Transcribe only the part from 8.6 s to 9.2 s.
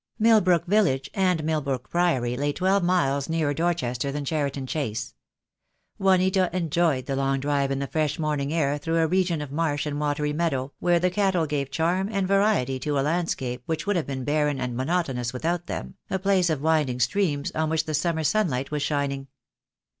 through a